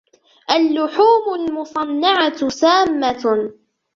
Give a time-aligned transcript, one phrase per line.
[0.51, 3.51] اللحوم المصنعة سامة.